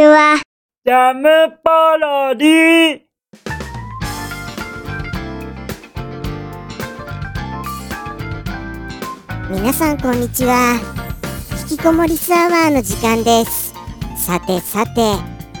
[0.00, 0.40] ちは。
[0.86, 1.28] ジャム
[1.62, 3.00] パロディ。
[9.50, 10.80] 皆さんこんにちは。
[11.70, 13.74] 引きこもりスアワーの時間です。
[14.16, 15.16] さてさて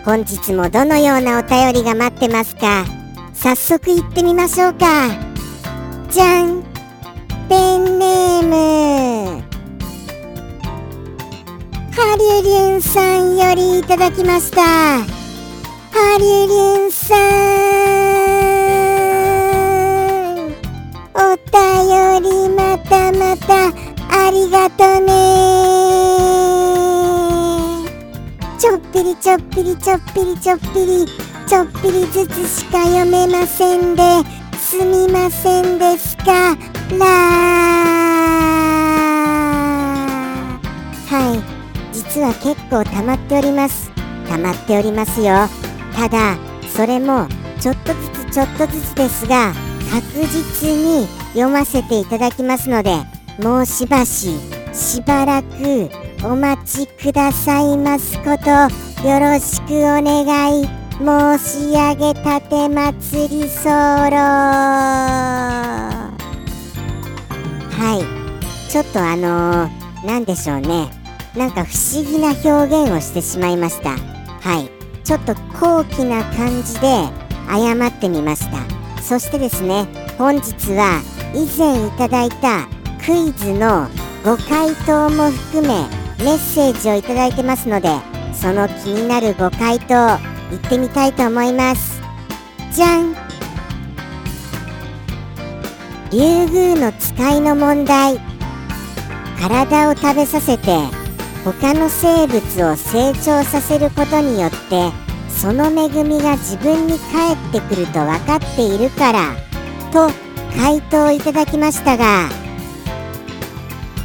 [0.06, 2.86] 本日もどのようなお便りが待ってますか？
[3.34, 4.86] 早速行ってみましょうか。
[6.08, 6.62] じゃん。
[7.50, 9.49] ペンネーム
[11.92, 14.62] ハリュリュンさんよりいただきました。
[14.62, 15.04] ハ
[16.18, 17.20] リュリュンさん
[21.14, 23.72] お便りまたまた
[24.26, 25.10] ありがとね。
[28.58, 31.06] ちょっぴりちょっぴりちょっぴりちょっぴり
[31.46, 34.02] ちょっぴりずつしか読めませんで
[34.58, 36.56] すみませんですか？
[36.98, 37.59] ら
[42.34, 43.90] 結構溜まっております。
[44.28, 45.48] 溜まっておりますよ。
[45.94, 46.36] ただ
[46.74, 47.26] それも
[47.60, 49.52] ちょっとずつちょっとずつですが
[49.90, 52.96] 確実に読ませていただきますので
[53.42, 54.30] もうしばし
[54.72, 55.90] しばらく
[56.24, 58.50] お待ちくださいますこと
[59.06, 63.70] よろしくお願い申し上げたて祭り候。
[63.70, 64.26] は
[67.96, 68.70] い。
[68.70, 70.99] ちょっとあのー、でしょうね。
[71.36, 73.90] なんか不思議な表現をしてしまいました。
[73.90, 74.70] はい。
[75.04, 77.04] ちょっと高貴な感じで
[77.48, 79.02] 謝ってみました。
[79.02, 79.86] そしてですね
[80.18, 81.02] 本日は
[81.34, 82.68] 以前いただいた
[83.04, 83.88] クイズの
[84.24, 85.68] ご回答も含め
[86.24, 87.88] メッセージをいただいてますので
[88.32, 90.18] その気になるご回答行
[90.56, 92.00] ってみたいと思います。
[92.72, 93.14] じゃん。
[96.12, 98.20] 竜宮の使いの問題。
[99.40, 100.99] 体を食べさせて
[101.44, 104.90] 他の生物を成長させることによって
[105.28, 109.34] その恵みが自分に返ってくると分かっているから
[109.92, 110.10] と
[110.56, 112.28] 回答いただきましたが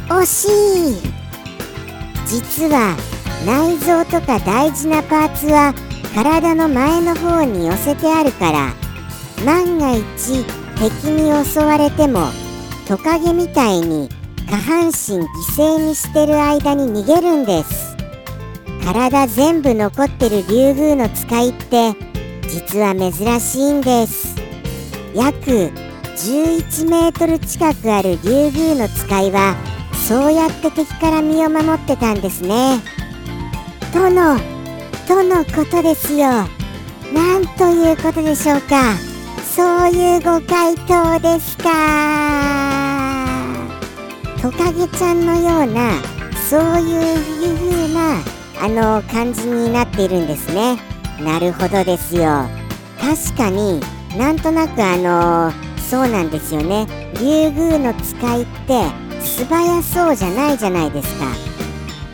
[0.08, 0.48] 惜し
[1.04, 1.16] い。
[2.26, 2.96] 実は
[3.46, 5.74] 内臓とか大事なパーツは
[6.14, 8.74] 体の前の方に寄せてあるから
[9.44, 10.44] 万が一
[10.76, 12.26] 敵に襲われても
[12.88, 14.08] トカゲみたいに
[14.48, 15.26] 下半身犠
[15.56, 17.96] 牲にしてる間に逃げるんです。
[18.84, 21.94] 体全部残ってる竜宮の使いって
[22.48, 24.36] 実は珍しいんです。
[25.14, 25.72] 約
[26.16, 29.56] 11メートル近くある竜宮の使いは
[30.08, 32.80] そうやって敵から身を守ってたんですね。
[33.92, 34.38] との
[35.08, 36.28] とのことですよ。
[37.12, 38.94] なんということでしょうか。
[39.56, 42.75] そういうご回答ですか。
[44.46, 46.00] トカゲちゃんのような
[46.48, 48.22] そういう風な
[48.62, 50.76] あの感じになっているんですね。
[51.20, 52.46] なるほどですよ。
[53.00, 53.80] 確かに
[54.16, 56.86] なんとなくあのそうなんですよね。
[57.20, 58.84] 竜宮の使いって
[59.18, 61.26] 素早そうじゃないじゃないですか。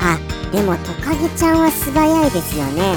[0.01, 0.19] あ
[0.57, 2.97] でもトカゲちゃんは素早いですよね。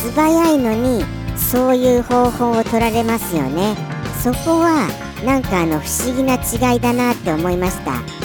[0.00, 1.04] 素早いのに
[1.36, 3.74] そういう方法を取られますよね。
[4.22, 4.88] そこは
[5.24, 8.15] なんかあの不思議な違いだなって思いました。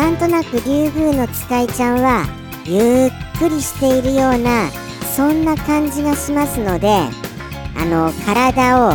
[0.00, 2.24] なんとなく竜宮の使いちゃんは
[2.64, 4.70] ゆっくりしているような
[5.14, 8.94] そんな感じがしますのであの体を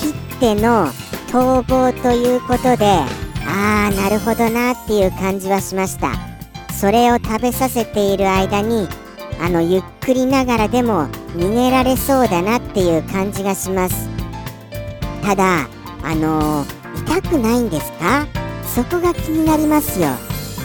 [0.00, 0.86] 切っての
[1.28, 6.12] 逃亡ということでああなるほどなっていう感じはしました。
[6.72, 8.88] それを食べさせている間に
[9.38, 11.06] あのゆっくりながらでも
[11.36, 14.08] 逃げられそうだなっていう感じがします。
[15.22, 15.68] ただ
[16.02, 18.26] あのー、痛くないんですか？
[18.74, 20.08] そこが気になりますよ。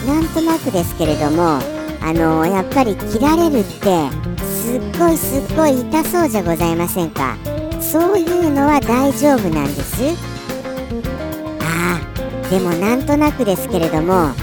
[0.06, 1.58] なんとなくですけれども
[2.04, 4.10] あの、やっぱり切られるって
[4.44, 7.36] すっごいすっごい痛そうじゃございませんか？
[7.80, 10.02] そういうのは大丈夫なんです？
[11.60, 14.34] ああでもなんとなくですけれどもあ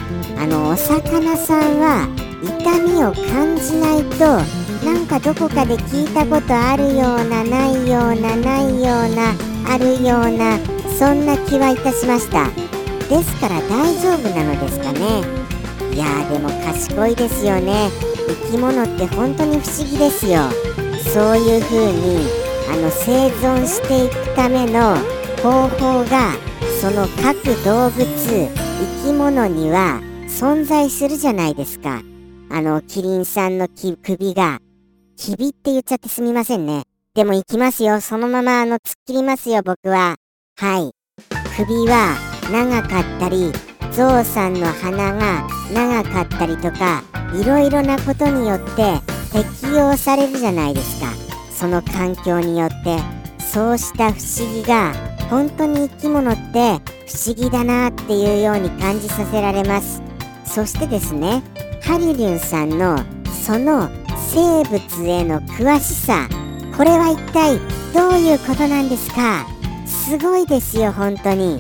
[0.48, 2.08] のお魚さんは
[2.42, 4.42] 痛みを感じないと
[4.86, 9.36] なんかどこかで聞いたことあるようなないようなないような
[9.68, 10.58] あるような
[10.98, 12.48] そんな気はいたしました。
[13.10, 15.24] ですから大丈夫なのですかね。
[15.94, 17.90] いやーでも賢いですよね。
[18.28, 20.50] 生き物って本当に不思議ですよ。
[21.14, 22.28] そういう風に
[22.72, 24.96] あの生存していくための
[25.42, 26.34] 方法が
[26.80, 28.50] その各動物生
[29.04, 32.02] き物には存在するじゃないですか。
[32.52, 34.60] あのキリンさんの首が
[35.18, 36.84] 首って言っちゃってすみませんね。
[37.16, 38.00] でも行きますよ。
[38.02, 40.16] そのままあの突っ切りますよ僕は。
[40.58, 40.92] はい。
[41.58, 42.16] 首は
[42.52, 43.52] 長かったり
[44.00, 47.04] ゾウさんの鼻が長かったりとか
[47.36, 49.02] いろいろなことによって
[49.34, 51.08] 適用されるじゃないですか。
[51.52, 52.98] その環境によって。
[53.44, 54.94] そうした不思議が
[55.30, 60.02] 本当に生き物って不思議だなっていうように感じさせられます。
[60.46, 61.44] そしてですね
[61.84, 63.00] ハリリュンさんの
[63.46, 63.90] その
[64.32, 66.30] 生物への詳しさ
[66.78, 67.60] これは一体
[67.94, 69.46] どういうことなんですか？
[69.86, 71.60] すごいですよ本当に。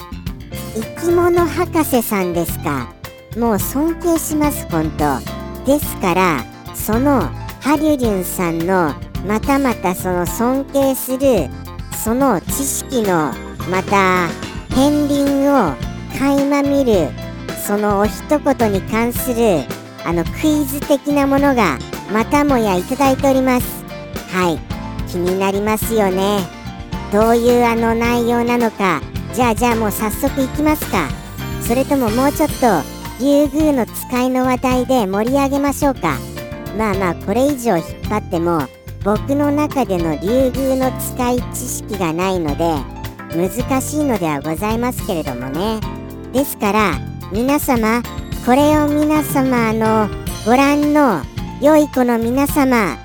[0.75, 2.93] 生き物博士さんですか？
[3.37, 5.19] もう尊敬します本当。
[5.65, 6.43] ですから
[6.73, 7.21] その
[7.61, 8.93] ハリュリュンさんの
[9.27, 11.49] またまたその尊敬する
[12.03, 13.33] その知識の
[13.69, 14.29] また
[14.69, 15.75] 片鱗を
[16.17, 17.09] 垣間見る
[17.65, 19.63] そのお一言に関する
[20.05, 21.77] あのクイズ的なものが
[22.11, 23.83] またもやいただいております。
[24.33, 24.59] はい。
[25.07, 26.39] 気になりますよね。
[27.11, 29.01] どういうあの内容なのか
[29.39, 31.07] じゃあじゃあもう早速いきますか。
[31.65, 32.83] それとももうちょっと
[33.21, 36.17] 竜宮の使いの話題で盛り上げましょうか。
[36.77, 38.59] まあまあこれ以上引っ張っても
[39.01, 42.65] 僕の中での竜宮の使い知識がないので
[43.33, 45.79] 難しいのではございますけれどもね。
[46.33, 46.99] ですから
[47.31, 48.03] 皆様
[48.45, 50.09] これを皆様あの
[50.45, 51.21] ご覧の
[51.61, 52.97] 良い子の皆様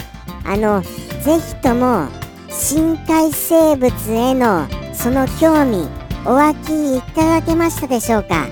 [0.44, 2.08] あのぜひとも
[2.50, 8.46] 深海生物へのその興味お分きいただけましたでしょうか？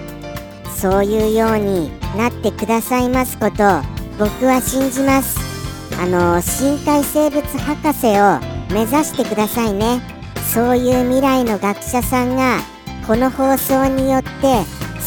[0.76, 3.80] そういうようになってくださいますこと
[4.18, 5.38] 僕は信じます。
[5.98, 8.40] あの深海生物博士を
[8.74, 10.02] 目指してくださいね。
[10.52, 12.58] そういう未来の学者さんが
[13.06, 14.28] この放送によって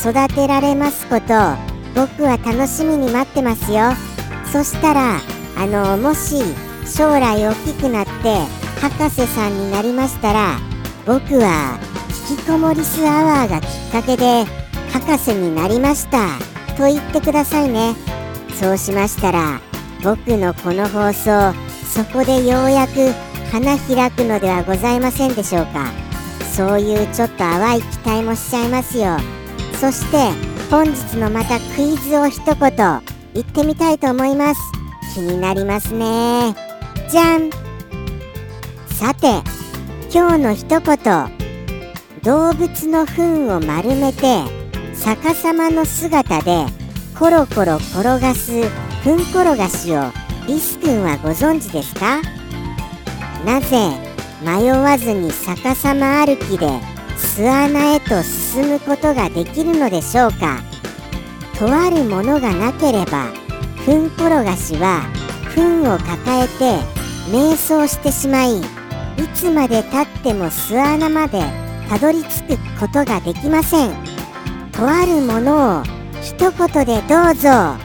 [0.01, 1.33] 育てられますこと
[1.93, 3.91] 僕は楽しみに待ってますよ。
[4.51, 5.19] そしたら
[5.57, 6.41] あのもし
[6.85, 8.11] 将来大きくなって
[8.81, 10.57] 博士さんになりましたら
[11.05, 11.77] 僕は
[12.27, 14.45] 引きこもりスアワーがきっかけで
[14.91, 16.39] 博士になりました。
[16.75, 17.95] と言ってくださいね。
[18.59, 19.61] そうしましたら
[20.03, 21.53] 僕のこの放送
[21.85, 23.11] そこでようやく
[23.51, 25.91] 花開くのではございませんでしょうか。
[26.55, 29.17] そういうちょっと淡い期待もしちゃいますよ。
[29.79, 30.17] そして
[30.71, 34.61] 本日のまたクイズを一言言ってみたいと思います。
[35.13, 36.55] 気になりますね。
[37.09, 37.51] じゃん。
[38.89, 39.43] さて
[40.11, 41.44] 今日の一言。
[42.25, 44.41] 動物の糞を丸めて
[44.95, 46.65] 逆さまの姿で
[47.19, 48.67] コロコロ転がす
[49.03, 50.11] 糞転がしを。
[50.47, 52.21] リス君はご存知ですか？
[53.45, 53.77] なぜ
[54.43, 56.67] 迷わずに逆さま歩きで
[57.15, 60.61] 巣穴へと進むことができるのでしょうか？
[61.59, 63.27] とあるものがなければ
[63.85, 65.01] 糞転がしは
[65.53, 66.79] 糞を抱えて
[67.31, 68.63] 瞑想してしまいい
[69.35, 71.39] つまでたっても巣穴まで
[71.89, 73.91] たどり着くことができません。
[74.71, 75.83] とあるものを
[76.21, 77.75] 一言でどうぞ。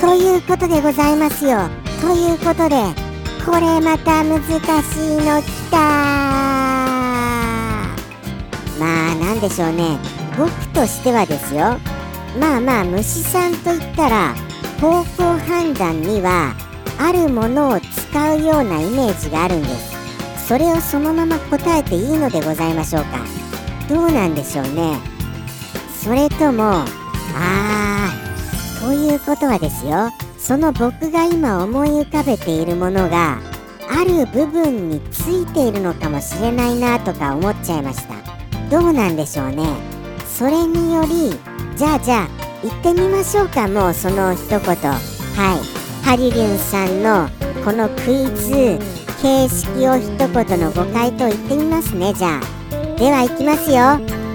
[0.00, 1.68] ということでございますよ。
[2.00, 2.76] ということで
[3.44, 4.60] これまた難しい
[5.16, 5.78] のきた。
[8.78, 9.98] まあなんでしょうね。
[10.38, 11.78] 僕としてはですよ。
[12.40, 14.34] まあまあ虫さんといったら
[14.80, 16.54] 方向判断には
[16.98, 19.91] あるものを使うようなイメージがあるんです。
[20.46, 23.18] それをそのまま答えていいのでございましょうか。
[23.88, 24.96] どうなんでしょうね。
[26.02, 26.84] それとも
[27.34, 30.10] あーということはですよ。
[30.38, 33.38] その僕が今思い浮かべているものが
[33.88, 38.14] ある部分についているのかもしれないなとか思っちゃいました。
[38.70, 39.64] どうなんでしょうね。
[40.26, 41.38] それにより
[41.76, 42.28] じゃあじゃあ
[42.62, 44.60] 行ってみましょうかもうその一言。
[44.60, 46.04] はい。
[46.04, 47.28] ハリリュンさんの
[47.64, 49.01] このクイズ。
[49.22, 52.98] 形式を一言のご回答言ってみますねじゃあ。
[52.98, 53.76] では行きますよ。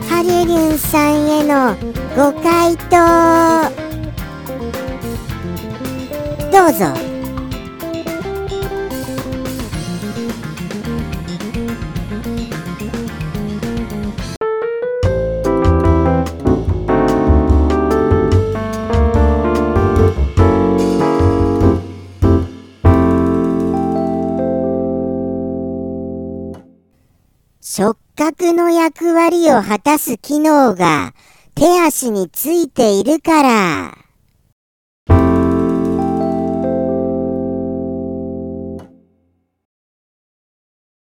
[0.09, 1.75] ハリリュンさんへの
[2.15, 3.69] ご回答。
[6.49, 7.06] どうぞ。
[27.59, 31.13] 触覚の役割を果たす機能が
[31.55, 33.97] 手足についているから。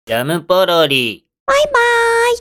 [0.05, 1.25] ジャムポロリ。
[1.47, 1.73] バイバー
[2.35, 2.39] イ。